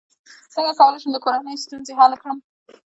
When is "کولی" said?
0.79-0.99